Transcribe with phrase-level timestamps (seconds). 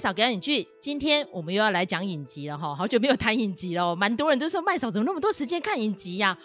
[0.00, 6.36] 嫂给你去，今天我们又要来讲影集了哈，好久没有谈影集了，蛮多人都说麦嫂怎么那么多时间看影集呀、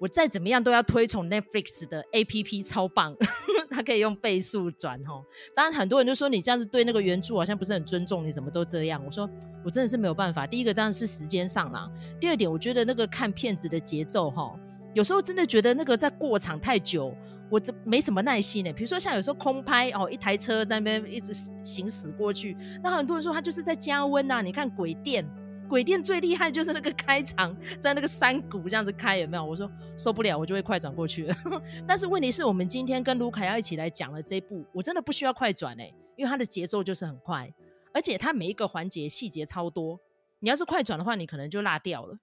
[0.00, 3.14] 我再怎么样都要推崇 Netflix 的 APP 超棒，
[3.70, 5.22] 它可以用倍速转哈。
[5.54, 9.00] 当然很多人就说你这样子对那个原著好像不是很尊重，你怎么都这样？
[9.04, 9.28] 我说
[9.64, 10.46] 我真的是没有办法。
[10.46, 14.58] 第一个当然是时间上啦，第二点我觉得那个看片子的节奏哈，
[14.94, 17.14] 有时候真的觉得那个在过场太久。
[17.52, 18.72] 我这没什么耐心呢。
[18.72, 24.40] 比如说像有时候空拍哦，一台车在那边一直行驶过去，那很多人说他就是在加温呐。
[24.40, 25.22] 你看鬼店，
[25.68, 29.44] 鬼店最厉害就是那个开场在那个山谷这样子开，有没有？
[29.44, 31.36] 我说受不了，我就会快转过去了。
[31.86, 37.52] 但是问题是我们今天跟卢卡要一起来讲的这一部，我真的不需要快转哎，因为它的节奏就是很快，
[37.92, 40.00] 而且它每一个环节细节超多。
[40.40, 42.16] 你要是快转的话，你可能就落掉了。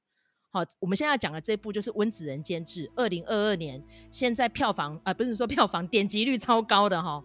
[0.52, 7.24] 好，我们现在要讲的这部就是温子仁监制，二零二二年，现在票房啊、呃，不是说票房点击率超高的哈，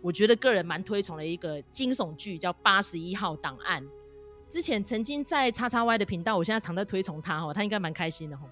[0.00, 3.84] 我觉得个人蛮推崇的一个惊悚剧，叫《八十一号档案》。
[4.48, 8.48] 之前曾经在叉叉 Y 的频道，我现在常在推崇他哈，他应该蛮开心的哈。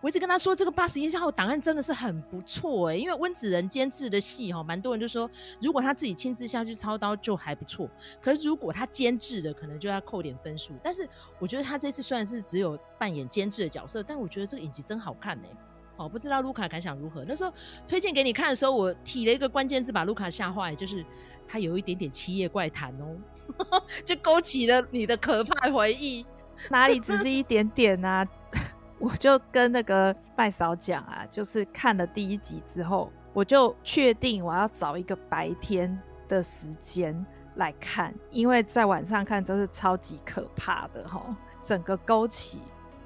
[0.00, 5.28] 我一直跟他说，这个八十一号档案真的是很不错哎，因为温子仁监制的戏哈，蛮多人就说，
[5.60, 7.90] 如果他自己亲自下去操刀就还不错，
[8.20, 10.72] 可是如果他监制的，可能就要扣点分数。
[10.82, 15.48] 但是我觉得他这次虽然是只有扮演监制的角色，但我觉得这个影集真好看哎。
[15.96, 17.24] 哦，不知道卢卡感想如何？
[17.26, 17.52] 那时候
[17.84, 21.04] 推荐给你看的时候，我提了一个关键字把卢卡吓坏，就是
[21.48, 26.24] 他有一点点七夜怪谈哦， 就勾起了你的可怕回忆。
[26.70, 28.24] 哪里只是一点点啊？
[28.98, 35.96] 我就跟那个麦嫂讲啊，就是看了第一集之后，我就确定我要找一个白天
[36.26, 37.24] 的时间
[37.54, 41.20] 来看，因为在晚上看真是超级可怕的齁。
[41.64, 42.60] 整个勾起，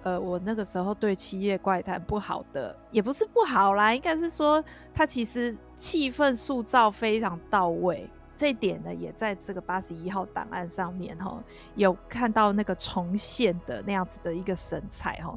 [0.04, 4.62] 呃，我那个时候对《七夜怪谈》不好的，也不是不好啦，应该是说
[4.94, 11.42] 它其实气氛塑造非常到位，这一点呢，也在这个八十一号档案上面哈，
[11.74, 15.36] 有看到那个重现的那样子的一个神采哈。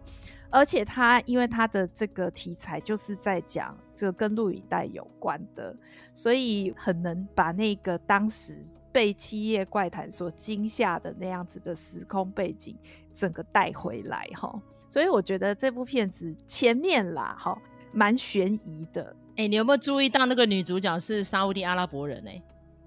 [0.49, 5.75] 而且他因为他的这个题材就是在讲这跟录影带有关的，
[6.13, 8.55] 所以很能把那个当时
[8.91, 12.77] 被《七夜怪谈》所惊吓的那样子的时空背景
[13.13, 14.61] 整个带回来哈。
[14.87, 17.57] 所以我觉得这部片子前面啦哈
[17.91, 19.15] 蛮悬疑的。
[19.35, 22.31] 哎、你有没有注意到那个女主角是沙乌地阿拉伯人呢、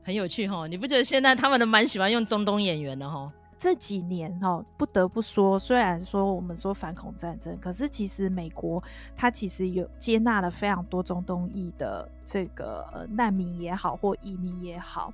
[0.02, 3.30] 很有趣哈，你不觉得现在他们都蛮喜欢用中东演员的哈？
[3.58, 8.82] 这几年哦，不得不说，虽然说我们说反恐战争，可是其实美国
[9.16, 15.12] 它其实有接纳了非常多中东裔的这个难民也好，或移民也好，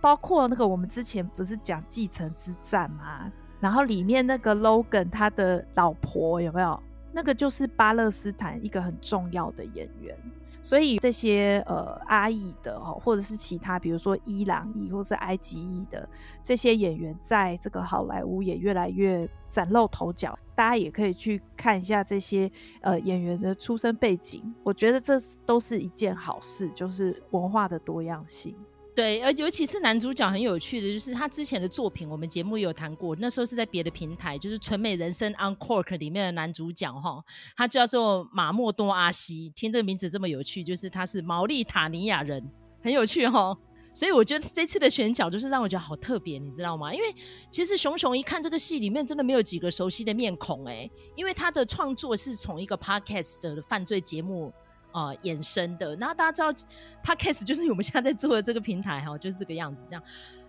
[0.00, 3.30] 包括那个我们之前不是讲继承之战吗？
[3.58, 6.80] 然后里面那个 Logan 他的老婆有没有？
[7.12, 10.16] 那个就是巴勒斯坦一个很重要的演员。
[10.62, 16.08] 所以这些呃阿裔的哈，或者是其他比如说伊朗裔或是埃及裔的
[16.42, 20.38] 这些演员，在这个好莱坞也越来越崭露头角。
[20.54, 22.50] 大家也可以去看一下这些
[22.82, 25.14] 呃演员的出生背景，我觉得这
[25.46, 28.54] 都是一件好事，就是文化的多样性。
[28.92, 33.14] 对，而尤其是男主角很有趣的，就是他之前的作品，我们节目有谈过。
[33.16, 37.24] 那时候是在别的平台，就是《纯美人生 Uncork》里面的男主角哈，
[37.56, 39.50] 他叫做马莫多阿西。
[39.54, 42.44] 听这个名字这么有趣，就是他是毛利塔尼亚人，
[42.82, 43.56] 很有趣哈。
[43.94, 46.92] 所以我觉得这次的选角就是让我觉得好特别，你知道吗？
[46.92, 47.14] 因为
[47.50, 54.52] 其实熊熊一看这个戏里面真的没有几个熟悉的面孔哎，因为他的创作是从一个 Podcast 的犯罪节目。
[54.92, 56.68] 呃，衍生的，然后大家知道
[57.04, 60.02] ，Podcast 就是我们现在在做的这个平台哈，就是这个样子，这样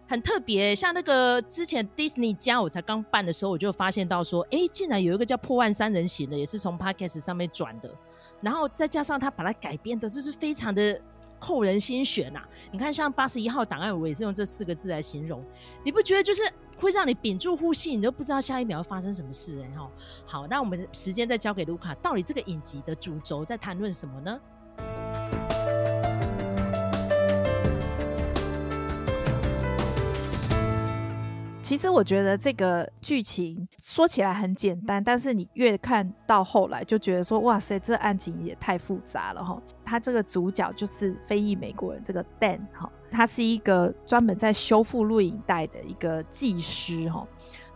[0.07, 0.73] 很特别。
[0.73, 7.89] 像那个之前 Disney 加我才刚办的时候，我就发现到说，哎，竟然有一个叫《破案三人行》的，也是从 Podcast 上面转的，
[8.41, 10.99] 然后再加上他把它改编的，就是非常的
[11.39, 12.41] 扣人心弦呐、
[12.71, 15.43] 你看，像八十一号档案，我也是用这四个字来形容，
[15.83, 16.41] 你不觉得就是？
[16.81, 19.87] 会让你屏住呼吸，你都不知道下一秒要发生什么事哎哈！
[20.25, 24.41] 好，那我们时间再交给卢卡，到底这个影集的主轴在谈论什么呢？
[31.61, 39.61] 其实我觉得这个剧情说起来很简单，但是你越看到后来就觉得说，哇塞，这案情也太复杂了哈！
[39.85, 42.91] 他这个主角就是非裔美国人，这个 Dan 哈。
[43.11, 47.27] 他是一个专门在修复录影带的一个技师哈，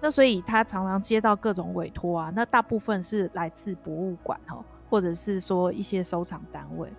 [0.01, 6.89] 那所以他常常接到各种委托啊，那大部分是来自博物馆哈，或者是说一些收藏单位。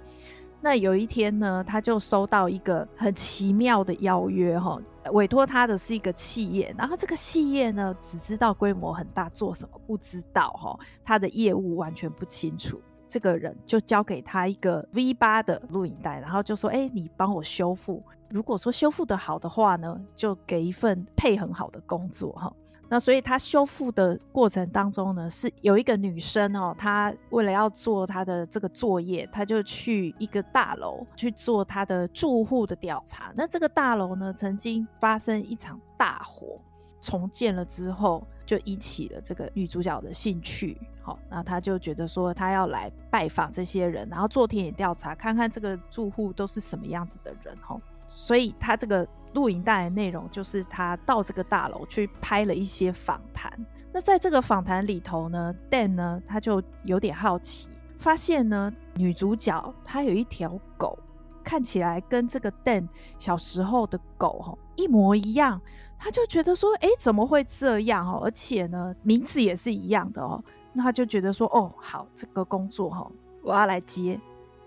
[0.60, 4.80] 那有一天呢，他就收到一个很奇妙的邀约哈，
[5.12, 12.80] 委托他的是一个企业，然后这个企业呢，只知道规模很大，做什么不知道哈，他的业务完全不清楚。
[13.06, 22.52] 这个人就交给他一个 V8 的录影带，然后就说：“哎，你帮我修复。”如果说修复得好的话呢，就给一份配很好的工作哈。
[22.88, 33.32] 那所以他修复的过程当中呢，是有一个女生哦，她为了要做她的这个作业，她就去一个大楼去做她的住户的调查。
[33.34, 36.61] 那这个大楼呢，曾经发生一场大火，
[37.00, 40.81] 重建了之后，就引起了这个女主角的兴趣。
[41.02, 47.56] 好，那她就觉得说，她要来拜访这些人，然后做田野调查，看看这个住户都是什么样子的人。
[47.62, 47.76] 哈，
[48.06, 49.06] 所以他这个。
[49.35, 53.53] 录影带的内容就是他到这个大楼去拍了一些访谈。
[53.93, 57.69] 那在这个访谈里头呢，Dan 呢他就有点好奇，
[57.99, 60.99] 发现呢女主角她有一条狗，
[61.44, 62.88] 看起来跟这个 Dan
[63.19, 65.61] 小时候的狗哈一模一样。
[65.99, 68.23] 他就觉得说，哎，怎么会这样哦？
[68.25, 70.43] 而且呢名字也是一样的哦。
[70.73, 73.06] 那他就觉得说，哦，好，这个工作哈，
[73.43, 74.19] 我要来接。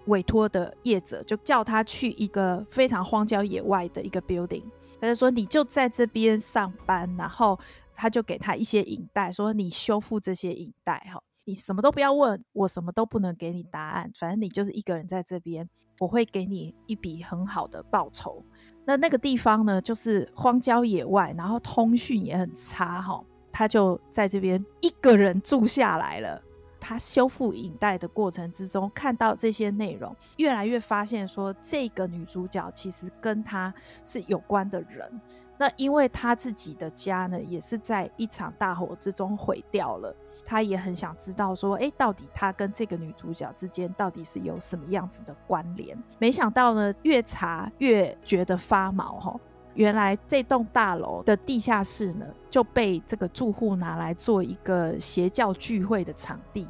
[0.09, 4.63] 委托的业者就叫他去一个非常荒郊野外的一个 building，
[4.99, 7.57] 他就说，你就在这边上班，然后
[7.95, 15.69] 他就给他一些影带，说你修复这些影带哈，你什么都不要问，我什么都不能给你答案，反正你就是一个人在这边，
[15.99, 18.43] 我会给你一笔很好的报酬。
[18.85, 26.41] 那那个地方呢，就是荒郊野外，然后通讯也很差哈，他就在这边一个人住下来了。
[26.89, 33.71] 他修复影带的过程之中，看到这些内容，越来越发现说，这个女主角其实跟他
[34.03, 35.21] 是有关的人。
[35.55, 40.15] 那因为他自己的家呢，也是在一场大火之中毁掉了。
[40.43, 45.95] 他也很想知道说，诶，到底他跟这个女主角之间到底是有什么样子的关联？
[46.17, 49.39] 没想到呢，越查越觉得发毛哈。
[49.75, 56.67] 原来这栋大楼的地下室呢，就被这个住户拿来做一个邪教聚会的场地。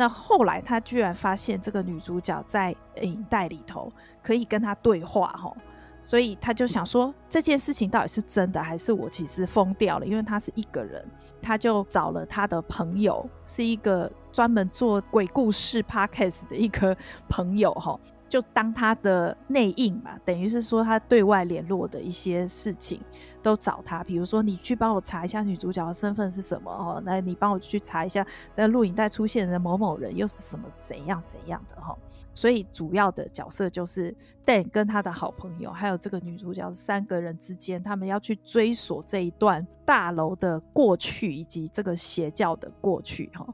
[0.00, 3.92] 那后来他居然发现这个女主角在影带里头
[4.22, 5.54] 可以跟他对话哈，
[6.00, 10.06] 所以他就想说，这件事情到底是真的还是我其实疯掉了？
[10.06, 11.06] 因为他是一个人，
[11.42, 16.96] 他就找了他的朋友，是一个专门做鬼故事 podcast 的一个
[17.28, 18.00] 朋友哈。
[18.30, 23.00] 就当他的内应嘛，等于是说他对外联络的一些事情
[23.42, 28.24] 都找他，比如说你去帮我查一下女主角的身份是什么哦，那你帮我去查一下
[28.54, 31.98] 那录影带出现的某某人又是什么怎样怎样的哈，
[32.32, 34.14] 所以主要的角色就是
[34.46, 43.44] Dan 跟他的好朋友，还有这个女主角三个人之间，他们要去追索这一段大楼的过去以及这个邪教的过去哈。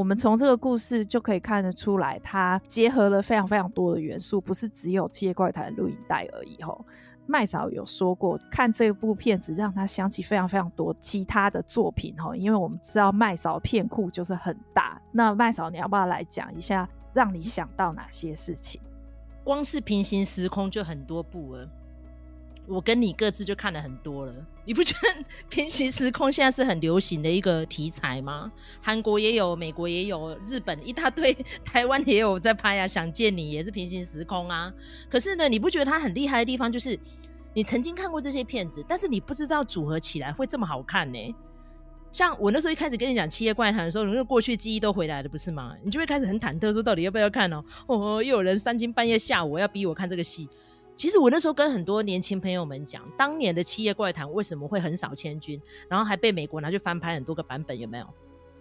[0.00, 6.62] 我们从这个故事就可以看得出来，它结合了非常非常多的元素，不是只有《七夜怪谈》录影带而已。
[6.62, 6.82] 吼，
[7.26, 12.14] 麦嫂有说过，看这部片子让他想起非常非常多其他的作品。
[12.18, 14.98] 吼，因为我们知道麦嫂片库就是很大。
[15.12, 18.80] 那麦嫂，你要不要来讲一下，让你想到哪些事情？
[19.44, 21.68] 光是平行时空就很多部了。
[22.66, 24.32] 我跟你各自就看了很多了，
[24.64, 28.52] 你不觉得平行时空现在是很流行的一个题材吗？
[28.80, 32.86] 韩国也有，美国也有，日本一大堆，台湾也有在拍啊。
[32.86, 34.72] 想见你也是平行时空啊。
[35.08, 36.96] 可是呢，你不觉得它很厉害的地方就是，
[37.54, 41.34] 你曾经看过这些片子，但是你不知道组合起来会这么好看呢？
[42.12, 45.74] 像我那时候一开始跟你讲《七夜怪谈》的时候，那个过去记忆都回来了，不是吗？
[45.82, 47.64] 你就会开始很忐忑，说到底要不要看哦？
[47.86, 50.48] 哦，又有人三更半夜吓我，要逼我看这个戏。
[51.00, 58.06] 其实我那时候跟很多年轻朋友们讲，当年的《七夜怪谈》为什么会横扫千军，然后还被美国拿去翻拍很多个版本，有没有？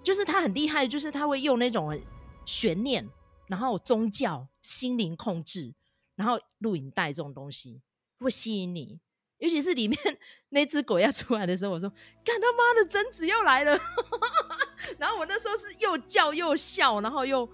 [0.02, 2.00] 就是他很厉害，就是他会用那种
[2.46, 3.06] 悬念，
[3.48, 5.74] 然后宗教、心灵控制，
[6.16, 7.82] 然后录影带这种东西
[8.22, 8.98] 会吸引你。
[9.40, 10.00] 尤其是里面
[10.48, 11.90] 那只鬼要出来的时候，我说
[12.24, 13.78] ：“看他妈的贞子要来了！”
[14.98, 17.46] 然后我那时候是又叫又笑，然后又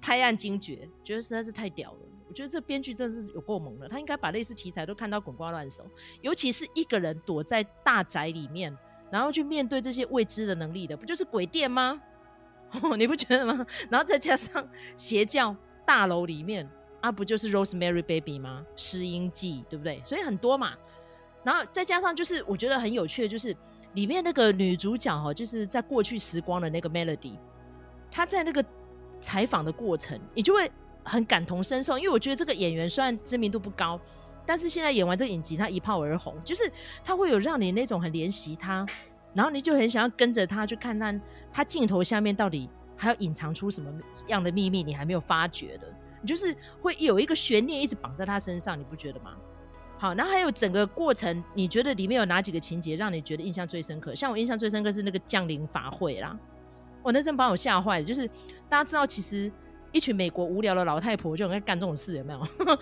[0.00, 1.98] 拍案惊绝，觉得实在是太屌了。
[2.30, 5.84] 我觉得这编剧真的是有够猛的，他应该把类似题材都看到滚瓜烂熟，
[6.20, 8.72] 尤其是一个人躲在大宅里面，
[9.10, 12.00] 然后去面对这些未知的能力的，不就是鬼店吗？
[12.82, 13.66] 哦，你不觉得吗？
[13.90, 14.64] 然后再加上
[14.96, 16.70] 邪教大楼里面
[17.00, 18.64] 啊，不就是 Rosemary Baby 吗？
[18.76, 20.00] 失音记对不对？
[20.04, 20.74] 所以很多嘛。
[21.42, 23.56] 然后再加上就是我觉得很有趣的，就是
[23.94, 27.36] 里面那个女主角哈，就是在过去时光的那个 Melody，
[28.08, 28.64] 她在那个
[29.20, 30.70] 采访的过程，你就会。
[31.04, 33.98] 很感同身受，因为我觉得这个演员虽然知名度不高，
[34.46, 36.70] 但是现在演完这个影集，他一炮而红，就是
[37.02, 38.86] 他会有让你那种很怜惜他，
[39.34, 43.90] 然后你就很想要跟着他去看看他镜头下面到底还要隐藏出什么
[44.28, 45.86] 样的秘密，你还没有发觉的，
[46.20, 49.32] 你就是会有一个悬念一直绑在他身上，你不觉得吗？
[49.98, 54.14] 好，然后还有整个过程，你觉得里面有哪几个情节让你觉得印象最深刻？
[54.14, 56.38] 像我印象最深刻是那个降临法会啦，
[57.02, 58.26] 我那阵把我吓坏了，就是
[58.68, 59.50] 大家知道其实。
[59.92, 62.40] 一群美国无聊的老太婆就很爱干这种事，有没有？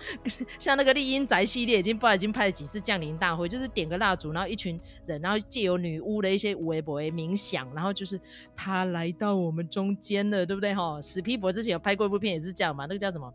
[0.59, 8.19] 像那个丽英宅系列，已经不知道已经拍了几次降临大会，就是点个蜡烛，然后一群人，然后借由女巫的一些微博冥想，然后就是
[8.55, 10.73] 她来到我们中间了，对不对？
[10.75, 13.33] 哈，史皮博之前有拍过一部片，也是这样嘛，那个叫什么？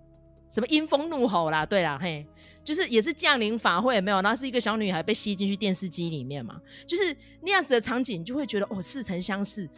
[0.50, 1.66] 什么阴风怒吼啦？
[1.66, 2.25] 对啦，嘿，
[2.62, 4.23] 就是也是降临法会，有没有？
[4.23, 9.69] 然后是一个小女孩被吸进去电视机里面嘛，就是那样子的场景，就会觉得哦，似曾相识。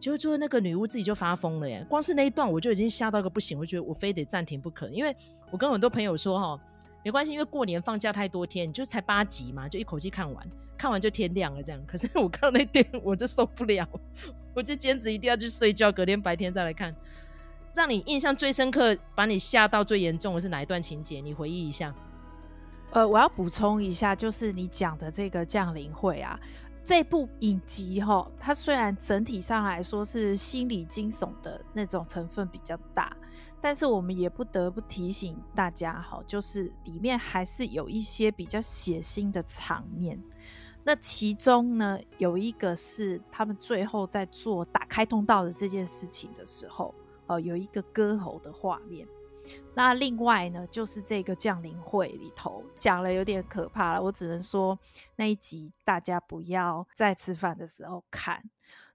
[0.00, 1.84] 结果最后那个女巫自己就发疯了耶！
[1.88, 4.88] 光是那一段我就已经吓到个不行，我觉得我非得暂停不可。
[4.88, 5.14] 因为
[5.50, 6.60] 我跟很多朋友说哈，
[7.04, 10.44] 没关系，因为过年放假太多天，你就才八集嘛，就一口气看完，
[10.78, 11.80] 看完就天亮了这样。
[11.86, 13.86] 可是我看到那段我就受不了，
[14.54, 16.94] 我就坚持一定要去睡觉，隔天白天再来看。
[17.74, 21.20] 让你印象最深刻、把你吓到最严重的是哪一段情节？
[21.20, 21.94] 你回忆一下。
[22.90, 26.40] 呃，我要补充一下，就是你讲的这个降临会啊。
[26.82, 33.16] 这部影集哈，它虽然整体上来说是心理惊悚的那种成分比较大，
[33.60, 40.20] 但是我们也不得不提醒大家哈，就是里面还是有一些比较血腥的场面。
[40.82, 46.94] 那其中呢，有一个是他们最后在做打开通道的这件事情的时候，
[47.26, 49.06] 呃，有一个割喉的画面。
[49.74, 54.78] 那另外呢，就是这个降临会里头讲了有点可怕了，我只能说
[55.16, 58.42] 那一集大家不要在吃饭的时候看。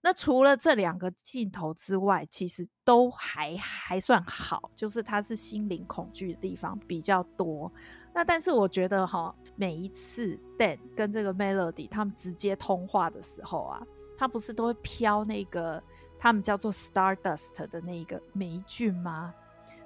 [0.01, 7.71] 那除了这两个镜头之外，其实都还还算好，就是它是心灵恐惧的地方比较多。
[8.13, 13.81] 那但是我觉得哈，每一次 Dan 跟这个 Melody 他们直接通话的时候啊，
[14.15, 15.81] 他不是都会飘那个
[16.19, 19.33] 他们叫做 Stardust 的那个霉菌吗？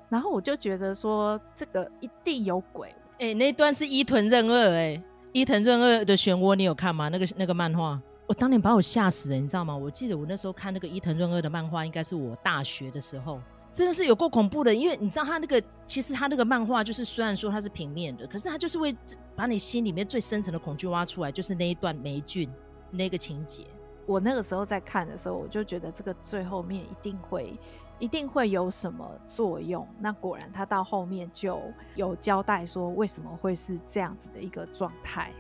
[0.09, 2.89] 然后我就觉得说，这个一定有鬼。
[3.19, 5.01] 哎、欸，那段是伊藤润二，哎，
[5.33, 7.09] 伊藤润二的漩涡，你有看吗？
[7.09, 9.75] 那个那个漫画，我当年把我吓死了，你知道吗？
[9.75, 13.39] 我记得我那时候看那个伊藤润二的漫画，应该是我大学的时候，
[13.71, 14.73] 真的是有够恐怖的。
[14.73, 18.95] 因为你知道他那个，其实他那个漫画就是虽然说它是平面的，可是他就是会
[19.35, 22.49] 把你心里面最深层的恐惧挖出来，就是那一段霉菌
[22.89, 23.67] 那个情节。
[24.05, 27.53] 我那个时候在看的时候，我就觉得这个最后面一定会。
[27.99, 29.87] 一定会有什么作用？
[29.99, 31.61] 那果然，他到后面就
[31.95, 35.31] 有交代说为什么会是这样子的一个状态。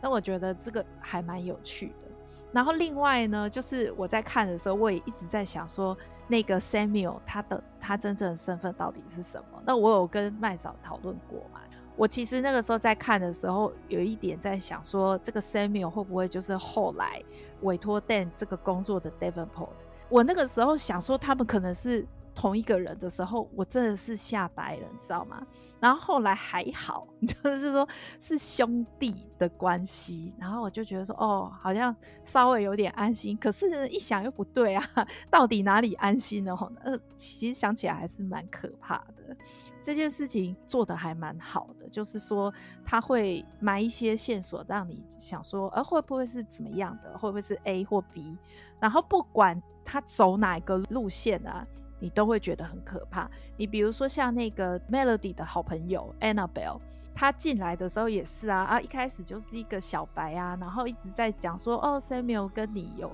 [0.00, 2.06] 那我觉得这个还蛮有趣的。
[2.52, 5.96] 然后另外呢，就是我在看的时候，我也一直在想说，
[6.28, 9.62] 那个 Samuel 他的他真正的身份到底是什么？
[9.64, 11.60] 那我有跟麦嫂讨论过嘛？
[11.96, 17.22] 我其实那个时候在看的时候，有一点在想说，这个 Samuel 会不会就是后来
[17.62, 19.68] 委托 Dan 这个工作的 Davenport？
[20.08, 25.44] 我那个时候想说他们可能是同一个人的时候，我真的是吓呆了，你知道吗？
[25.80, 27.88] 然后后来还好， 就是说
[28.20, 33.36] 是兄弟的关系，然后我就觉得说，哦，好像稍微有点安心。
[33.38, 34.84] 可是，一想又不对啊，
[35.30, 36.54] 到底哪里安心呢？
[36.84, 39.36] 呃，其实想起来还是蛮可怕的。
[39.82, 42.52] 这件事情做得还蛮好的，就是说
[42.84, 47.16] 他会埋一些线索，让你想说，呃，会不会是怎么样的？
[47.16, 48.36] 会不会是 A 或 B？
[48.78, 51.66] 然后不管他走哪个路线啊。
[51.98, 53.30] 你都会觉得很可怕。
[53.56, 56.80] 你比如说像那个 Melody 的好朋友 Annabelle，
[57.14, 63.10] 她进来的时候也是啊啊，一开始就是一个小白啊，然后一直在讲说哦，Samuel 跟你有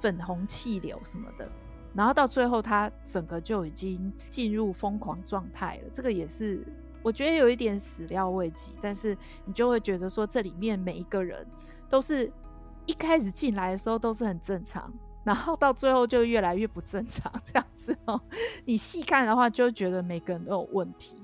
[0.00, 1.48] 粉红气流什么的，
[1.94, 5.90] 然后到最后他整个就已经进入疯狂状态了。
[5.92, 6.66] 这个也是
[7.02, 11.46] 我觉得有一点始料未及，但是你就会觉得说这里面每一个人
[11.88, 12.30] 都是
[12.84, 14.92] 一开始进来的时候都是很正常。
[15.26, 18.20] 然后到最后就越来越不正常， 这样子哦。
[18.64, 21.16] 你细看的话，就觉得每个人都有问题。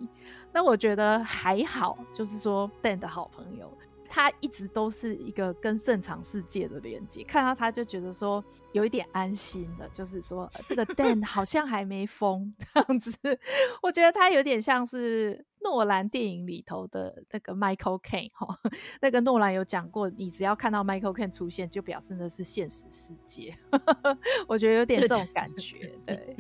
[0.53, 3.73] 那我觉得还好，就是说 Dan 的好朋友，
[4.09, 13.13] 他一直都是一个跟正常世界的连接，看到他就觉得说有一点安心了，就是说这个 Dan 好像还没疯 这样子。
[13.81, 15.47] 我觉得他有点像是。
[15.63, 18.59] 诺兰电影里头的那个 Michael Caine 哈，
[19.01, 23.57] 那个诺兰有讲过，你只要看到 Michael Caine 出现，就表示那是现实世界。
[24.47, 25.93] 我觉得有点这种感觉。
[26.07, 26.37] 对，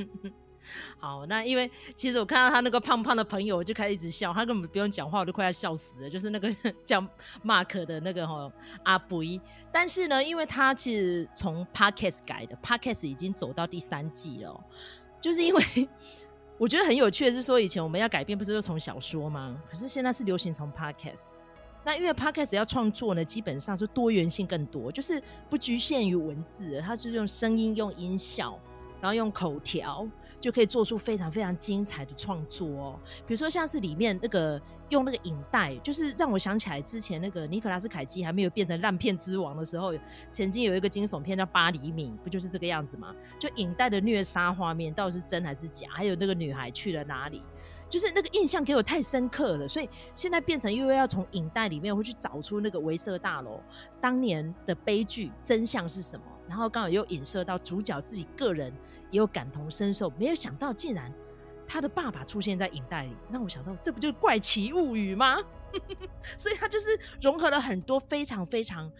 [0.98, 6.10] 好，那因为其实我看到他那个胖胖的朋友，我就开始一直笑，他根本不用讲话，我都快要笑死了。
[6.10, 6.50] 就是那个
[6.84, 7.00] 叫
[7.44, 8.50] Mark 的那个哈
[8.84, 9.40] 阿布伊，
[9.72, 14.64] 但是呢，因为他其实从 Podcast 改的，Podcast 已经走到第三季了，
[15.20, 15.62] 就是因为。
[16.58, 19.60] 我觉得很有趣的是说，以前我们要改编不是都从小说吗？
[19.68, 21.30] 可是现在是流行从 podcast。
[21.84, 28.56] 那因为 podcast 要创作呢，基本上是多元性更多，就是不局限于文字，它是用声音、用音效，
[29.00, 30.06] 然后用口条
[30.42, 33.00] 就可以做出非常非常精彩的创作哦。
[33.24, 39.94] 比如说像是里面那个用那个影带，就是让我想起来之前那个尼可拉斯凯基还没有变成烂片之王的时候，
[40.32, 43.14] 曾经有一个惊悚片叫《八厘米》，不就是这个样子吗？
[43.38, 45.86] 就影带的虐杀画面到底是真还是假？
[45.92, 47.40] 还有那个女孩去了哪里？
[47.88, 53.60] 就是那个印象给我太深刻了，所以现在变成又要从影带里面会去找出那个维瑟大楼
[54.00, 58.70] 当年的悲剧真相是什么，然后刚好又影射到主角自己个人
[59.10, 61.10] 也有感同身受，没有想到竟然
[61.66, 65.38] 他的爸爸出现在影带里，让我想到这不就是怪奇物语吗？
[66.36, 68.92] 所以他就是融合了很多非常非常。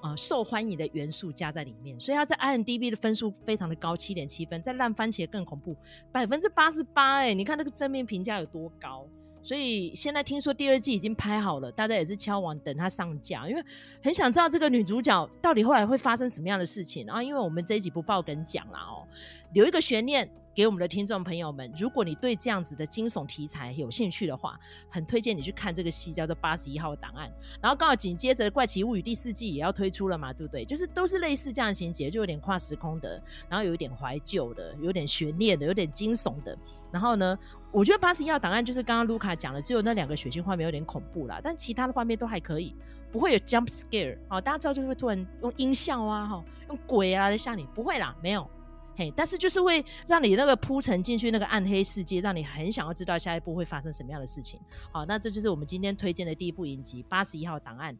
[0.00, 5.76] 呃，受欢迎的元素加在里面，所以它在 IMDB 的分数非常的高，七点七分，在烂番茄更恐怖，
[6.12, 9.04] 百分之八十八，哎，你看那个正面评价有多高？
[9.48, 13.64] 所以现在听说第二季已经拍好了，大家也是敲碗等它上架，因为
[14.02, 17.06] 很想知道这个女主角到底后来会发生什么样的事情。
[17.06, 19.08] 然后，因为我们这一集不爆梗讲了哦，
[19.54, 20.30] 留一个悬念。
[20.54, 24.58] 给我们的听众朋友们，如果你对这样子的惊悚题材有兴趣的话，
[24.90, 27.28] 很推荐你去看这个戏，叫做《八十一号档案》。
[27.62, 30.64] 然后刚好紧接着《怪奇物语》第四季也要推出了嘛，对不对？
[30.64, 36.58] 就是都是类似这样的情节，就有点跨时空的，然后有一点怀旧的，有点悬念的，有点惊悚的。
[36.90, 37.38] 然后呢，
[37.70, 42.74] 我觉得《八十一号档案》就是刚刚卢卡讲的，只有那两个血腥画面有点恐怖啦，但其他的画面都还可以，
[43.12, 44.40] 不会有 jump scare 哦。
[44.40, 48.48] 大家知道就是会突然用音效啊，哈，用鬼啊来吓你，不会啦，没有。
[48.96, 54.58] 嘿，但是就是会让你那个铺陈进去那个暗黑世界，让你很想要知道下一步会发生什么样的事情。
[54.90, 57.94] 好，那这就是我们今天推荐的第一部影集《八十一号档案》。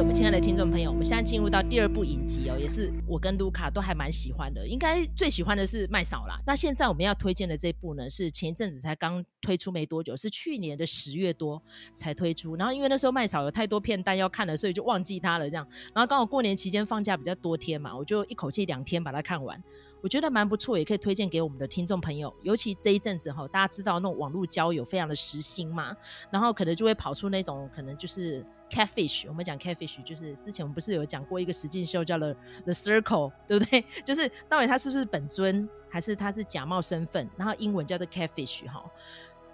[0.00, 6.40] 我们亲爱的听众朋友，我们现在进入到第二部影集哦，也是我跟卢卡都还蛮喜欢的，应该最喜欢的是麦嫂啦。
[6.46, 12.56] 那现在我们要推荐的这部呢，是前一阵子才刚推出没多久，是去年的十月多才推出。
[12.56, 15.66] 然后因为那时候麦嫂有太多片单要看了，所以就忘记它了这样。
[15.94, 19.62] 然后刚好过年期间放假比较多天嘛，我就一口气两天把它看完。
[20.00, 22.34] 我觉得蛮不错，也可以推荐给我们的听众朋友。
[22.42, 25.94] 尤其这一阵子哈，大家知道那种网络交友非常的时兴嘛，
[26.30, 29.26] 然后可能就会跑出那种可能就是 catfish。
[29.28, 32.32] 我们讲 catfish，就是之前我们不是有讲过一个实境秀叫了
[32.64, 33.84] The Circle， 对不对？
[34.04, 37.28] 就是到底他是不是本尊，还是他是假冒身份？
[37.36, 38.82] 然后英文叫做 catfish 哈。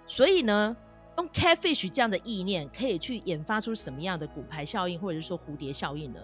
[0.05, 0.77] 所以呢，
[1.17, 6.19] 用 catfish 这样的意念，可以去研发出什么样的骨牌效应，或者是说蝴蝶效应呢？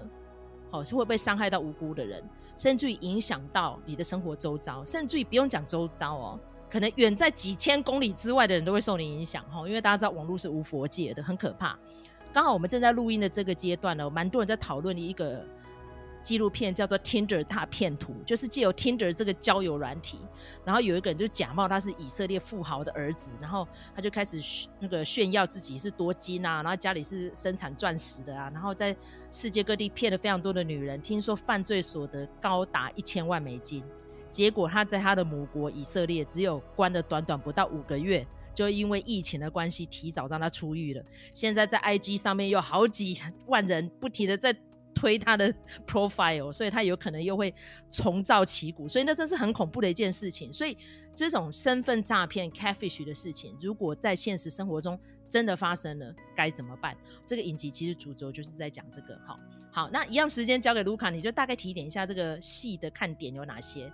[0.71, 2.23] 好，是会不会伤害到无辜的人？
[2.55, 11.77] 甚至于影响到你的生活周遭，甚至于不用讲周遭哦，可能远在几千公里之外的人都会受你影响哈，因为大家知道网络是无佛界的，很可怕。
[12.33, 15.45] 刚好我们正在录音的这个阶段呢，蛮多人在讨论一个。
[16.23, 20.19] 纪录片叫做《Tinder 大骗徒》，就是借由 Tinder 这个交友软体，
[20.63, 24.39] 然后有一个人就假冒他是以色列富豪的儿子，然后他就开始
[24.79, 28.95] 那个炫耀自己是多金啊，然后家里是生产钻石的啊，然后在
[29.33, 33.83] 世界各地骗了非常多的女人，听说犯罪所得高达一千万美金，
[34.31, 44.55] 结果他在他的母国以色列只有关了短短不到五个月，就因为疫情的关系提早让他出狱了，现在在 IG 上面有好几万人不停的在。
[44.95, 45.53] 推他的
[45.87, 47.53] profile，所以他有可能又会
[47.89, 50.53] 重造旗鼓，所以那真是很恐怖的一件事情。
[50.53, 50.77] 所以
[51.15, 56.95] 这种身份诈骗 catfish 的事情，如果在现实生活中真的发生了，该怎么办？
[57.25, 59.19] 这个影集其实主轴就是在讲这个。
[59.25, 59.39] 好，
[59.71, 63.91] 好，那一样时间交给卢卡，你就大概提点一下这个戏的看点有哪些。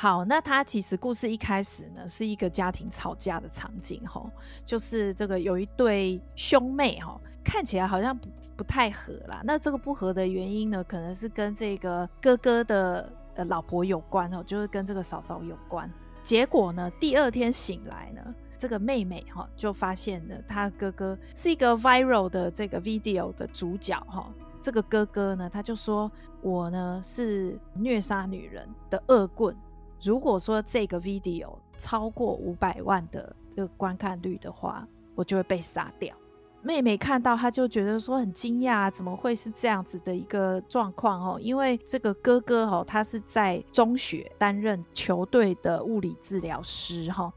[0.00, 4.30] 好，那他其实故事一开始呢，是一个家庭吵架的场景，吼，
[4.64, 7.20] 就是这个有一对兄妹，吼。
[7.42, 15.90] 看起来好像不不太合啦，那这个不合的原因呢，可能是跟这个哥哥的呃老婆有关哦，就是跟这个嫂嫂有关。
[16.22, 18.22] 结果呢，第二天醒来呢，
[18.56, 24.32] 这个妹妹哈就发现了她哥哥是一个 viral 的这个 video 的主角哈。
[24.62, 29.56] 这个哥哥呢，他就说我呢是虐杀女人的恶棍，
[30.02, 36.14] 如果说这个 video 超过五百万的这个观看率的话，我就会被杀掉。
[36.60, 41.38] 妹妹看到，她就觉得说很惊讶，怎么会是这样子的一个状况哦？
[41.40, 47.32] 因为这个哥哥哦，他是在中学担任球队的物理治疗师哈，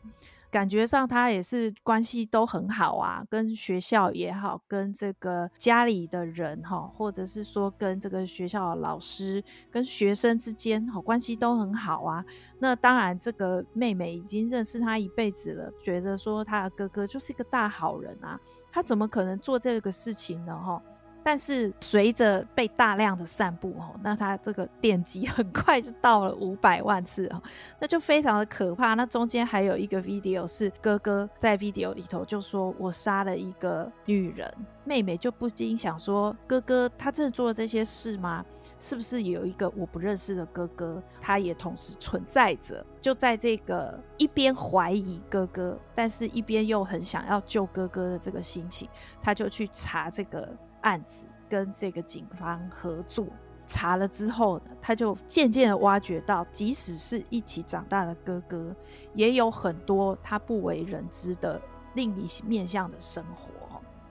[0.52, 12.24] 感觉上他也是关系都很好啊，跟学校也好，跟这个家里的人哈，或者是说跟这个学校的老师、跟学生之间哈，关系都很好啊。
[12.60, 18.38] 那当然，这个妹妹已经认识他一辈子了，觉得说他的哥哥就是一个大好人啊。
[18.74, 20.58] 他怎么可能做这个事情呢？
[20.58, 20.82] 哈，
[21.24, 27.42] 但是随着被大量的散布，哦，那他这个点击很快就到了五百万次，哦，
[27.80, 28.94] 那就非常的可怕。
[28.96, 34.52] 那中间还有一个 video 是哥哥在 video 里头就说：“我杀了一个女人。”
[34.84, 38.44] 妹妹就不禁想说：“哥哥，他真的做了这些事吗？
[38.80, 48.90] 是不是有一个我不认识的哥哥，他也同时存在着？”就在这个一边怀疑哥哥，但是一边又很想要救哥哥的这个心情，
[49.22, 50.50] 他就去查这个
[50.82, 53.26] 案子，跟这个警方合作。
[53.68, 58.76] 查了之后呢，他就渐渐的挖掘到，即使是一起长大的哥哥，
[59.14, 61.62] 也有很多他不为人知的
[61.94, 63.50] 另一面向的生活。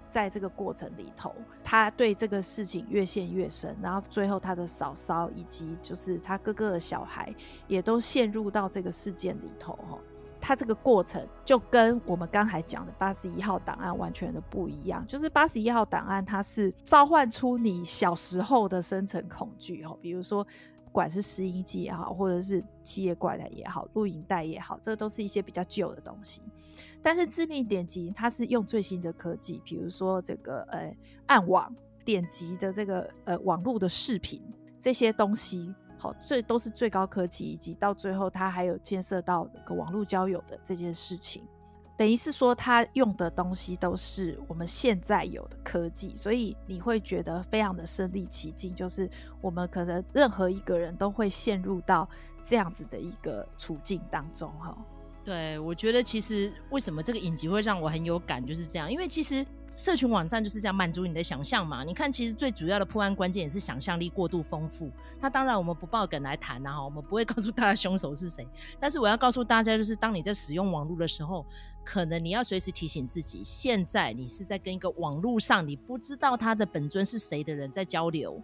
[0.08, 7.32] 在这个过程里头，他对这个事情越陷越深，然后最后他的嫂嫂以及就是他哥哥的小孩
[7.68, 9.78] 也都陷入到这个事件里头。
[10.40, 15.06] 它这个过程就跟我们刚才讲的八十一号档案完全的不一样。
[15.06, 19.84] 就是八十一号档案，它是召唤出你小时候的深层恐惧。
[19.84, 20.46] 哈，比如说。
[20.82, 26.42] 不管是拾音机也好，或者是七夜怪谈也好，录影带也好，这都是一些比较旧的东西。
[27.00, 30.92] 但是致命点击它是用最新的科技，比如说这个呃
[31.26, 31.72] 暗网
[32.04, 34.42] 点击的这个呃网络的视频
[34.80, 41.42] 这些东西，好，最都是最高科技，以及到最后它还有牵涉到这个网络交友的这件事情。
[41.96, 48.74] 等于是说，他用的东西都是我们现在有的科技，所以你会觉得非常的身临其境。
[48.74, 49.06] 就是
[49.42, 52.08] 我们可能任何一个人都会陷入到
[52.42, 54.74] 这样子的一个处境当中，哈。
[55.22, 59.46] 对，我觉得其实为什么这个影集会让我很有感，就是这样，因为其实。
[59.76, 61.82] 社群网站就是这样满足你的想象嘛？
[61.84, 64.90] 你看，其实最主要的破案关键也是想象力过度丰富。
[65.20, 68.46] 那当然，我们不爆梗来谈啊，我们不会告诉大家凶手是谁。
[68.78, 71.46] 但是我要告诉大家，就是当你在使用网络的时候，
[71.84, 78.42] 可能你要随时提醒自己，现在你是在跟一个网络上你不知道他的本尊是谁的人在交流，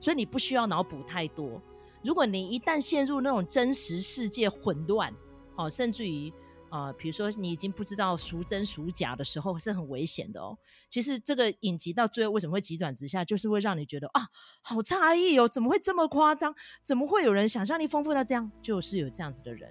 [0.00, 1.62] 所以你不需要脑补太多。
[2.02, 5.14] 如果你一旦陷入那种真实世界混乱，
[5.54, 6.32] 哦，甚至于。
[6.72, 10.56] 啊、比如说你已经不知道孰真孰假的时候，是很危险的哦。
[10.88, 14.22] 其实这个影集到最后为什么会急转直下，就是会让你觉得啊，
[14.62, 16.54] 好诧异哦，怎么会这么夸张？
[16.82, 18.50] 怎么会有人想象力丰富到这样？
[18.62, 19.70] 就是有这样子的人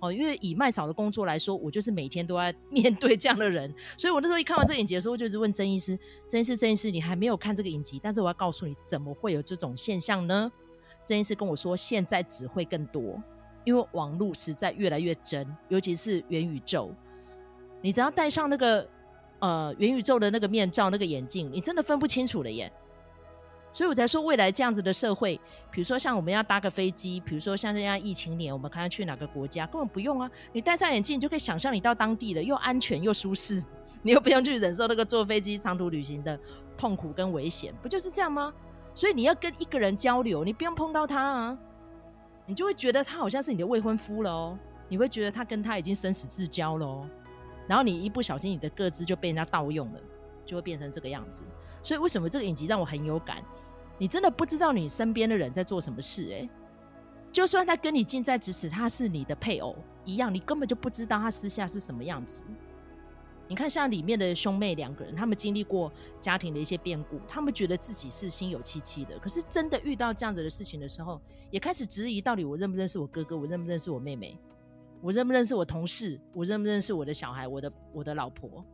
[0.00, 0.12] 哦。
[0.12, 10.50] 因为以麦嫂的工作来说，我就是每天都在 面对这样的人，所以我那时候一看完这个影集的时候，就是问曾医师：“曾医师，曾医师，你还没有看这个影集，但是我要告诉你，怎么会有这种现象呢？”
[11.06, 13.22] 曾医师跟我说：“现在只会更多。”
[13.64, 16.90] 因为网络实在越来越真，尤其是元宇宙，
[17.80, 18.86] 你只要戴上那个
[19.40, 22.72] 呃元宇宙的那个面罩、那个眼镜，你真的分不清楚了耶。
[23.72, 25.36] 所以我才说，未来这样子的社会，
[25.70, 33.62] 比如说像我们要搭个飞机，比如说像这样疫情年，我们看要去哪个国家，根本不用啊，你戴上眼镜，你就可以想象你到当地了，又安全又舒适，
[34.02, 36.36] 你又不用去忍受那个坐飞机长途旅行的
[36.76, 38.52] 痛苦跟危险，不就是这样吗？
[38.92, 41.58] 所以你要跟一个人交流，你不用碰到他啊。
[42.50, 44.58] 你就会觉得他好像是你的未婚夫了哦，
[44.88, 47.08] 你会觉得他跟他已经生死之交了哦，
[47.68, 50.00] 然后你一不小心，你的个资就被人家盗用了，
[50.44, 51.44] 就会变成这个样子。
[51.80, 53.40] 所以为什么这个影集让我很有感？
[53.98, 56.50] 你真的不知道你身边的人在做什么事诶，
[57.30, 62.42] 就算他跟你近在咫尺，他是你的配偶一样，你根本就不知道他私下是什么样子。
[63.50, 69.18] 你看，像里面的兄妹两个人，他们经历过家庭的一些变故，他们觉得自己是心有戚戚的。
[69.18, 73.36] 可是真的遇到这样子的事情的时候，也开始质疑：到底我认不认识我哥哥？
[73.36, 74.38] 我认不认识我妹妹？
[75.02, 76.16] 我认不认识我同事？
[76.32, 77.48] 我认不认识我的小孩？
[77.48, 78.64] 我的我的老婆？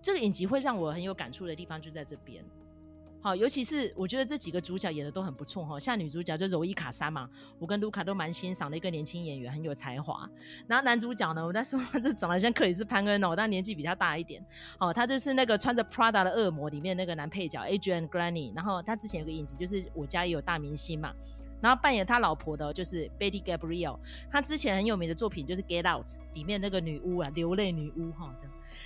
[0.00, 2.44] 这个影集会让我很有感触的地方就在这边。
[3.22, 7.30] 好，尤其是我觉得这几个主角演的都很不错哈，像女主角就柔伊卡莎嘛，
[7.60, 10.28] 我跟卢卡都蛮欣赏的一个年轻演员，很有才华。
[10.66, 14.44] 然后男主角呢，我在说他 这长得像克里斯潘恩哦，但年纪比他大一点。
[14.76, 18.52] 好，他就是那个穿着 Prada 的恶魔里面那个男配角 Adrian Grenier。
[18.56, 21.14] 然后他之前有个影集就是我家也有大明星嘛，
[21.60, 24.00] 然后扮演他老婆的就是 Betty Gabriel。
[24.32, 28.34] 他之前很有名的作品就是 Get Out 里面那个女巫啊，流泪女巫哈。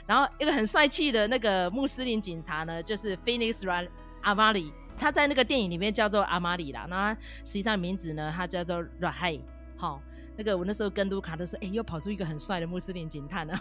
[0.07, 3.88] 然后一个很帅气的那个穆斯林警察呢，就是 Phoenix Ran。
[4.22, 9.40] 阿玛里，他在那个电影里面叫做阿玛里啦，那他实际上名字呢，他叫做 Rahai。
[9.76, 10.02] 好，
[10.37, 13.55] 那个我那时候跟卢卡都说，哎、欸，又跑出一个很帅的穆斯林警探了。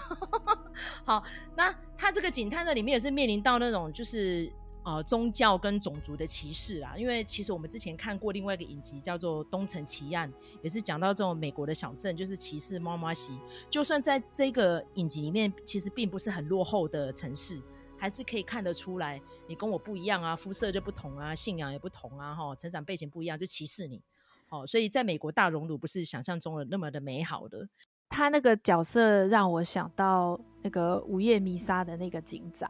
[1.03, 1.23] 好，
[1.55, 4.49] 那他这个警探呢，里面也是面临到那种就是
[4.83, 6.95] 呃宗教跟种族的歧视啦。
[6.97, 13.37] 因为其实我们之前看过另外一个影集叫做《东城奇案》，也是讲到这种美国的小镇就是歧视猫妈西。
[13.69, 17.61] 就算在这个影集里面，其实并不是很落后的城市。
[17.97, 24.01] 还是可以看得出来，你跟我不一样啊，肤色就不同啊，信仰也不同啊，哈，成长背景不一样就歧视你，
[24.49, 27.67] 哦，所以在美国大熔炉不是想象中的那么的美好的。
[28.07, 32.69] 他那个角色让我想到那个《午夜弥撒》的那个警长，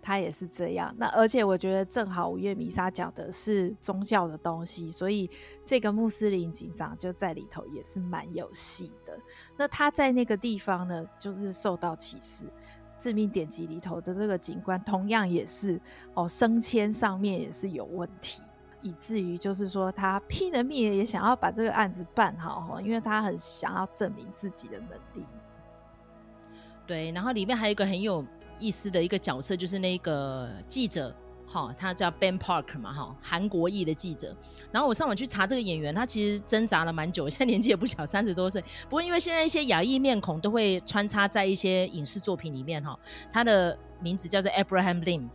[0.00, 0.92] 他也是这样。
[0.96, 5.30] 那而且我觉得正好《午夜弥撒》讲的是宗教的东西，所以
[5.64, 9.16] 这个穆斯林警长就在里头也是蛮有戏的。
[9.56, 12.50] 那他在那个地方呢，就是受到歧视。
[12.98, 15.80] 致命典籍里头的这个警官，同样也是
[16.14, 18.42] 哦，升迁上面也是有问题，
[18.82, 25.26] 以至于就是说他拼了命也想要把这个案子办好，因为他很想要证明自己的能力。
[26.86, 28.24] 对，然后里面还有一个很有
[28.58, 31.14] 意思的一个角色，就是那个记者。
[31.48, 34.36] 好，他叫 Ben Park 嘛，哈，韩国裔的记者。
[34.72, 38.60] 然后我上网去查这个演员，他其实挣扎了蛮久， 现在年纪也不小，三十多岁。
[38.84, 42.98] 不过因为现在一些亚裔面孔都会穿插在一些影视作品里面，哈，
[43.30, 45.28] 他的名字叫做 Abraham Lim。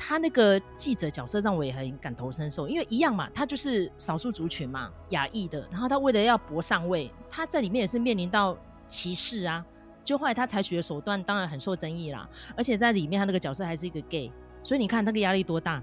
[0.00, 5.66] 他那个记者角色让我也很感同身受，因为一样嘛，他就是少数族群嘛，亚裔的。
[5.72, 8.56] 然后他为了要搏上位，他在里面也是面临到
[8.86, 9.64] 歧视啊。
[10.04, 14.30] 就后来他采取的手段当然很受争议啦，而且在里面他那个角色还是一个 gay。
[14.62, 15.82] 所以你看那个压力多大，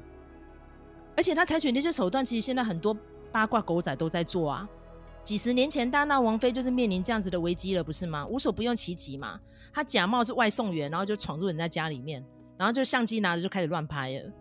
[1.16, 2.96] 而且他采取那些手段，其实现在很多
[3.32, 4.68] 八卦狗仔都在做啊。
[5.24, 8.28] 几十年前，大闹王妃就是面临这样子的危机了，不是吗？
[8.28, 9.40] 无所不用其极嘛。
[9.74, 12.24] 他假冒是外送员，然后就闯入人家家里面，
[12.58, 14.32] 然后就相机拿着就开始乱拍了。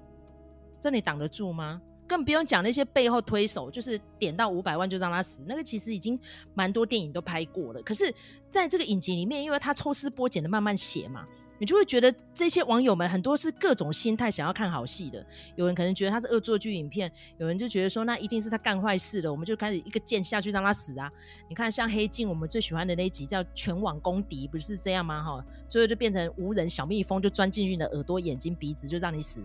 [0.78, 1.80] 这你挡得住吗？
[2.06, 6.20] 更不用讲那些背后推手，就是点到五百万就让他死，那个其实已经
[6.52, 7.82] 蛮多电影都拍过了。
[7.82, 8.14] 可是
[8.50, 11.26] 在这个影集里面，因为他抽丝剥茧的慢慢写嘛。
[11.58, 21.10] 你就会觉得这些网友们很多是各种心态想要看好戏的，有人可能觉得他是恶作剧影片，有人就觉得说那一定是他干坏事了，我们就开始一个剑下去让他死啊！
[21.48, 25.22] 你看像黑镜，我们最喜欢的那一集叫全网公敌，不是这样吗？
[25.22, 29.44] 哈，最后就变成无人小蜜蜂就钻进去你的耳朵、眼睛、鼻子就让你死，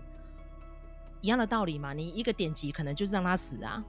[1.20, 1.92] 一样的道理嘛。
[1.92, 3.82] 你一个点击可能就是让他死啊，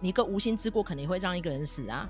[0.00, 2.08] 你一个无心之过可能会让一个人死啊。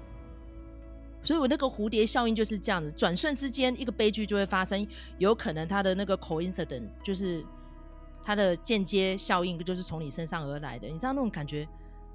[1.23, 4.87] 所以我那个蝴蝶效应就是这样子，转瞬之间一个悲剧就会发生，
[5.19, 7.45] 有可能他的那个 coincidence 就是
[8.25, 10.87] 他的间接效应，就是从你身上而来的。
[10.87, 11.69] 你知道那种感觉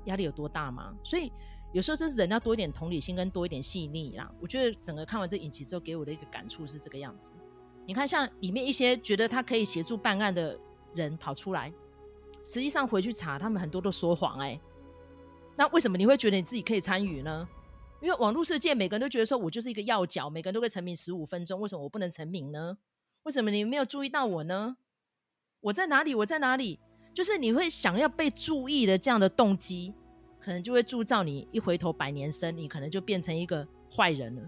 [0.06, 0.94] 压力有多大吗？
[1.04, 1.32] 所以
[1.74, 4.32] 有时候就是人要多一点同理心跟多一点细腻啦。
[4.40, 7.32] 我觉得整个看完这影集之后，给我的一个感触是这个样子。
[7.86, 10.58] 你看，像里面一些觉得他可以协助办案的
[10.96, 11.72] 人跑出来，
[12.46, 14.60] 实际上回去查，他们很多都说谎哎。
[15.56, 17.48] 那为什么你会觉得你自己可以参与呢？
[18.04, 22.78] 因为网络世界，每个人都觉得说我就是一个要角，每个人都会成名十五分钟，为什么我不能成名呢？
[23.24, 24.76] 为什么你没有注意到我呢？
[25.62, 26.14] 我在哪里？
[26.14, 26.78] 我在哪里？
[27.14, 29.94] 就是你会想要被注意的这样的动机，
[30.42, 34.42] 可能就会铸造你一回头百年生，你可能就变成一个坏人了。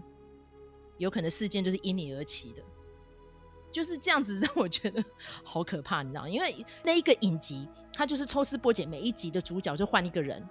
[0.98, 2.62] 有可能事件就是因你而起的，
[3.72, 5.02] 就是这样子让我觉得
[5.42, 6.28] 好可怕，你知道？
[6.28, 10.46] 因为那一个影集，它就是抽丝剥茧，每一集的主角就换一个人。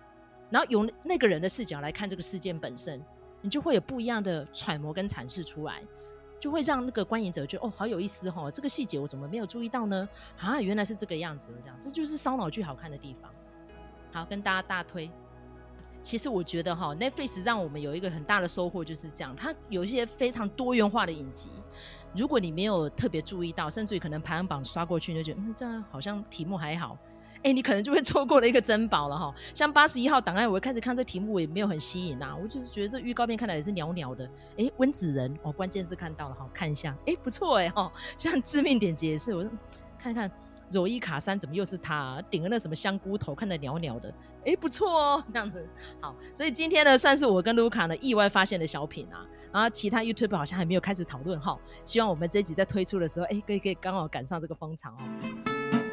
[0.49, 3.03] 然后由那个人的视角来看这个事件本身，
[3.41, 5.81] 你就会有不一样的揣摩跟阐释出来，
[6.39, 10.07] 就会让那个观影者觉得哦，好有意思、哦，这个细节我怎么没有注意到呢？
[10.37, 13.31] 啊，原来是这个样子，这样，这就是烧脑剧好看的地方。
[14.11, 15.09] 好，跟大家大推。
[16.01, 21.49] 其实我觉得哈，Netflix 让我们有一个很大的收获就是这样，它有一些非常多元化的影集。
[22.15, 26.95] 如果你没有特别注意到，甚至于可能排行榜刷过去，你就觉得嗯，这样好像题目还好。
[27.45, 29.31] 哎、你可能就会错过了一个珍宝了哈。
[29.53, 32.35] 像八十一号档案，我一开始看这题目，我也没有很吸引啊。
[32.35, 34.27] 我就是觉得这预告片看来也是袅袅的。
[34.57, 37.91] 哎、温子仁哦，关键是看到了哈，看一下，哎、不错哎哈。
[38.17, 39.45] 像致命点击也是，我
[39.99, 40.29] 看看
[40.71, 44.11] 柔伊卡山怎么又是他、啊，顶了那什么香菇头，看的袅袅的，
[44.43, 45.63] 哎、不错哦，这样子。
[46.01, 49.23] 好，所以今天呢，算是我跟卢卡呢意外发现的小品啊。
[49.51, 51.55] 然后其他 YouTube 好像还没有开始讨论哈。
[51.85, 55.84] 希望我们这一集在推出的时候，哎、可以可以刚好赶上这个风潮哦。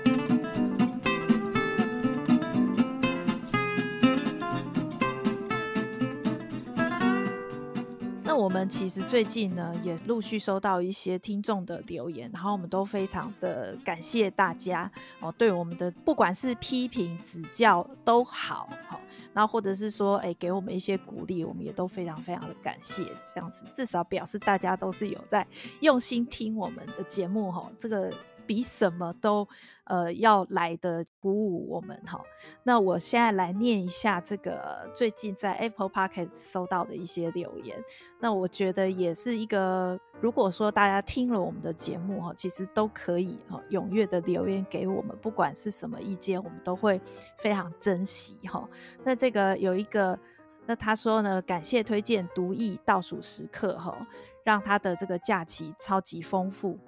[8.32, 14.90] 那我们其实最近呢，也陆续收到一些听众的留言，然后我们都非常的感谢大家
[15.20, 18.98] 哦，对我们的不管是批评指教都好，好，
[19.34, 25.46] 然后或者是说，哎，给我们一些鼓励，我们也都非常非常的感谢，这样子至少表示大家都是有在
[25.80, 28.10] 用心听我们的节目，哈，这个。
[28.46, 29.46] 比什么都
[29.84, 32.20] 呃要来的鼓舞我们哈。
[32.62, 37.76] 那我现在来念一下这个最近在 Apple Podcast 收到的一些留言。
[38.20, 47.00] 那我觉得也是一个，如果说大家听了我们的节目哈，其实都可以哈踊跃的留言给我们，不管是什么意见，我们都会
[47.38, 48.68] 非常珍惜哈。
[49.02, 50.18] 那这个有一个，
[50.66, 54.06] 那他说呢，感谢推荐独艺倒数时刻哈，
[54.44, 56.78] 让他的这个假期超级丰富。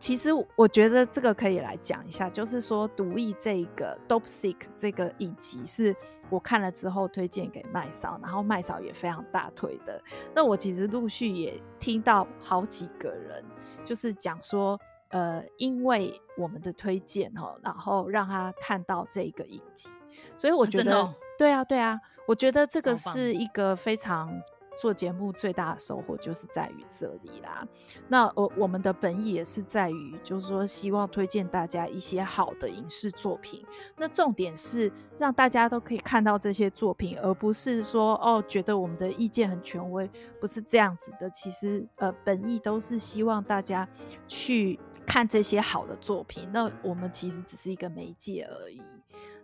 [0.00, 5.94] 其实我觉得这个可以来讲一下，就是说《毒液》这个《Dopesick》这个影集是
[6.30, 10.02] 我看了之后推荐给麦嫂，然后麦嫂也非常大推的。
[10.34, 13.44] 那我其实陆续也听到好几个人，
[13.84, 19.90] 就是讲说，呃，因为我们的推荐哈，然后让他看到这个影集，
[20.34, 24.32] 所以我觉得，啊哦、对啊，对啊，我觉得这个是一个非常。
[24.80, 27.66] 做节目最大的收获就是在于这里啦。
[28.08, 33.62] 那我我们的本意也是在于，就是说希望推荐大家一些好的影视作品。
[33.98, 41.28] 那重点是让大家都可以看到这些作品，而不是说哦觉得我们的意见很权威，不是这样子的。
[41.28, 43.86] 其实呃本意都是希望大家
[44.26, 46.48] 去看这些好的作品。
[46.50, 48.80] 那我们其实只是一个媒介而已。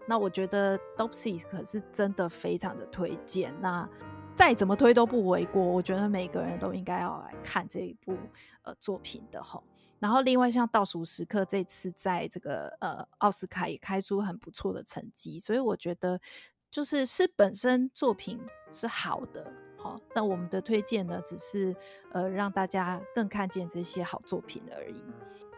[0.09, 3.53] 那我觉得 Dopsi 可是真的非常的推荐。
[3.61, 3.87] 那
[4.37, 8.16] 再怎么推都不为过，我觉得每个人都应该要来看这一部
[8.62, 9.64] 呃作品的吼。
[9.99, 16.20] 然后另外像倒数时刻这次在这个呃奥斯卡也开出很不错的成绩，所以我觉得
[16.70, 18.38] 就是是本身作品
[18.70, 21.75] 是好的，好，那我们的推荐呢，只是
[22.12, 25.03] 呃让大家更看见这些好作品而已。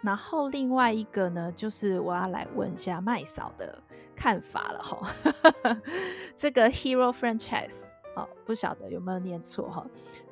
[0.00, 3.82] 然后另外一个呢，就是我要来问一下麦嫂的
[4.14, 5.14] 看法了哈。
[6.36, 7.80] 这个 Hero Franchise，
[8.44, 9.84] 不晓得有没有念错哈。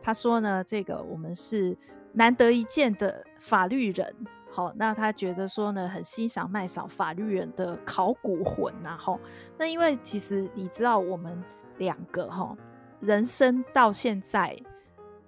[0.03, 1.77] 他说呢，这个我们是
[2.12, 4.14] 难得一见的法律人，
[4.51, 9.18] 好，那他觉得说呢，很欣赏麦嫂法律人的考古魂呐，哈。
[9.59, 11.42] 那因为其实你知道，我们
[11.79, 12.57] 两个哈，
[13.01, 14.57] 人生到现在。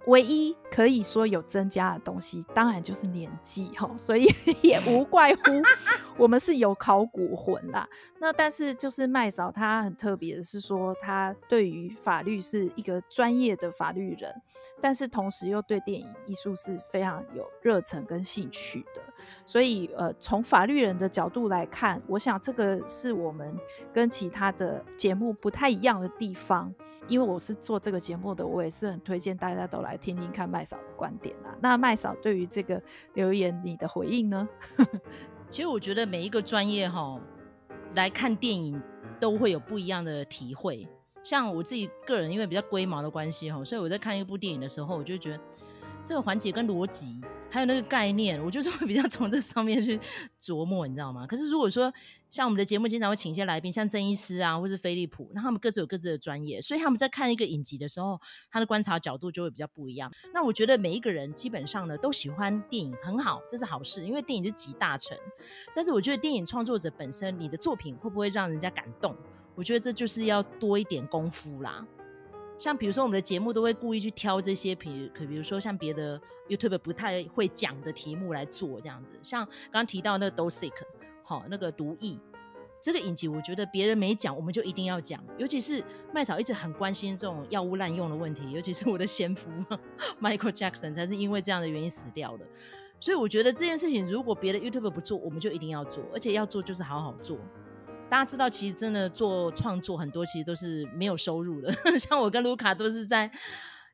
[0.08, 4.26] 唯一可以说有增加的东西，当然就是年纪哈， 所以
[4.62, 5.40] 也无怪乎
[6.16, 7.88] 我们是有考古魂啦。
[8.18, 14.34] 那但是就是麦嫂她很特别的是说，她对于法律是一个专业的法律人，
[14.80, 19.02] 但是同时又对电影艺术是非常有热忱跟兴趣的。
[19.44, 23.54] 所以呃，从法律人的角度来看，我想这个是我们
[23.92, 26.74] 跟其他的节目不太一样的地方。
[27.06, 31.54] 因为我是做这个节目的，我也是很推荐大家都来听听看麦嫂的观点啊。
[31.60, 32.82] 那麦嫂对于这个
[33.14, 34.48] 留言，你的回应呢？
[35.48, 37.18] 其实我觉得每一个专业哈
[37.94, 38.80] 来看电影
[39.18, 40.86] 都会有不一样的体会。
[41.24, 45.40] 像我自己个人，因为比较龟毛的关系哈，所以我在看一部电影的时候，我就觉得
[46.04, 47.20] 这个环节跟逻辑。
[47.50, 49.98] 还有那个概念，我就是会比较从这上面去
[50.40, 51.26] 琢磨，你知道吗？
[51.26, 51.92] 可是如果说
[52.30, 60.12] 像我们的节目经常会请一些来宾，像郑医师啊，或是飞利浦，那他们各自有各自的专业，所以他们在看一个影集的时候，他的观察角度就会比较不一样。
[60.34, 65.16] 那我觉得每一个人基本上呢都喜欢电影，很好，这是好事，因为电影是集大成。
[65.74, 69.16] 但是我觉得电影创作者本身，你的作品会不会让人家感动？
[69.54, 71.84] 我觉得这就是要多一点功夫啦。
[72.58, 79.12] 像比如说我们的节目都会故意去挑这些，比可比如说像别的 YouTube 不太会讲的题目来做这样子。
[79.22, 80.74] 像刚刚提到那个 d o s i c
[81.22, 82.18] 好，那个毒液
[82.82, 85.22] 这个影集，我觉得别人没讲，我们就一定要讲。
[85.36, 89.50] 尤其是麦嫂一直很关心这种药物滥用的问题，尤其是我的先夫
[90.20, 92.44] Michael Jackson 才是因为这样的原因死掉的。
[93.00, 97.38] 所以我觉得这件事情如果别的 YouTube 不做，我们就一定要做，而且要做就是好好做。
[98.08, 101.70] 大家知道，其实真的做创作很多，其实都是没有收入的。
[101.98, 103.30] 像我跟卢卡都是在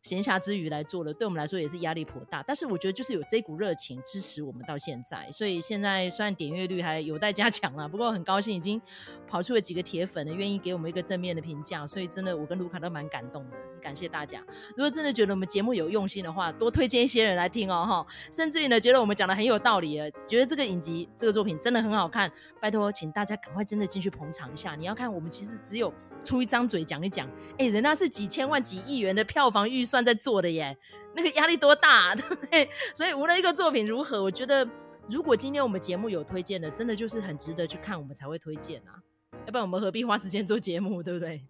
[0.04, 2.44] 闲暇之余来做的，对我们来说也是压力颇大。
[2.46, 8.80] 但是我觉得就是有这股热情支持我们到现在，所以现在虽然点阅率还有待加强了，不过很高兴已经
[9.26, 11.86] 跑出了几个铁粉呢，愿意给我们一个正面的评价。
[11.86, 14.44] 所以真的我跟卢卡都蛮感动的，感谢大家。
[14.76, 18.06] 如果真的觉得我们节目有用心的话，多推荐一些人来听哦哈。
[18.30, 24.74] 甚至于呢，觉得我们讲的很有道理，觉得这个影集这个作品真的很好看，拜托请大家赶快真的进去捧场一下。
[24.74, 25.90] 你要看我们其实只有
[26.24, 30.04] 出一张嘴讲一讲，哎、人家是几千万几亿元的票房预算。
[30.04, 30.76] 在做的耶，
[31.14, 32.68] 那个压力多大啊， 对不对？
[32.94, 34.68] 所以无论一个作品如何，我觉得
[35.08, 39.00] 如果今天我们节目有推荐的，真的就是很值得去看，我们才会推荐啊，
[39.46, 41.42] 要不然我们何必花时间做节目，对不对？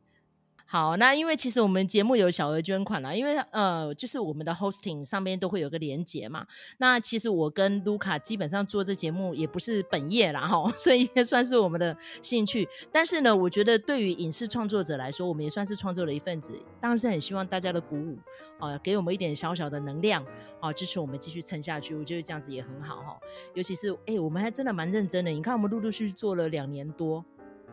[0.67, 6.47] 好，那因为其实我们节目有小额捐款啦，因为呃，就是我们的 hosting 上面都会有个连结嘛。
[6.79, 12.67] 那其实我跟卢卡基本上做这节目也不是本业啦，哈， 所以也算是我们的兴趣。
[12.91, 18.19] 但是呢，我觉得对于影视创作者来说，我们也算是创作的一份子，当然是很希望大家的鼓舞
[18.59, 20.25] 啊，给我们一点小小的能量
[20.61, 21.95] 啊，支持我们继续撑下去。
[21.95, 23.19] 我觉得这样子也很好哈。
[23.53, 27.23] 尤其是哎、我们还真的蛮认真的，你看我们陆陆续续做了两年多。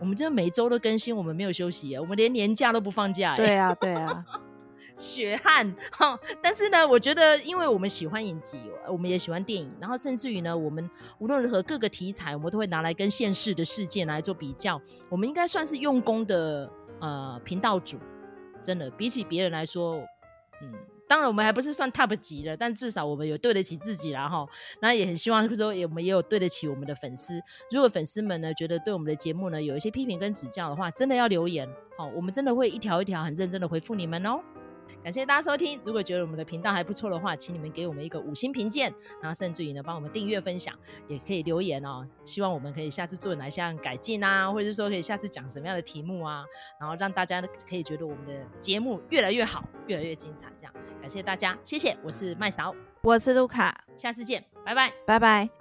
[0.01, 3.35] 我们真的每周都更新，我们没有休息，我们连年假都不放假。
[3.37, 4.25] 对啊，对啊，
[4.97, 6.19] 血汗哈。
[6.41, 8.59] 但是呢，我觉得，因为我们喜欢影集，
[8.89, 14.81] 我们也喜欢电影，然后甚至于呢，我们无论如何各个题材，我们都会拿来跟现世的事件来做比较。
[15.07, 16.67] 我们应该算是用功的
[16.99, 17.99] 呃频道主，
[18.63, 19.97] 真的比起别人来说，
[20.63, 20.73] 嗯。
[21.11, 24.47] 当然，我们还不是算 top 级的，但至少我们有对得起自己啦哈。
[24.79, 27.37] 那也很希望说，我们也有对得起我们的粉丝。
[27.69, 34.39] 如果粉丝们呢觉得对我们的节目呢有一些批评跟指教的话，真的要留言，好，我们真的会一条一条很认真的回复你们哦。
[35.03, 35.79] 感谢大家收听。
[35.83, 40.73] 如果觉得我们的频道还不错的话，请你们给我们一个五星评鉴，然后甚至于呢，帮我们订阅、分享，
[41.07, 42.07] 也可以留言哦。
[42.25, 46.43] 希望我们可以下次做哪项改进啊，或者是说可以下次讲什么样的题目啊，
[46.79, 50.51] 然后让大家可以觉得我们的节目越来越好，越来越精彩。
[50.57, 51.95] 这样，感谢大家，谢谢。
[52.03, 55.60] 我是麦嫂，我是卢卡，下次见，拜拜，拜拜。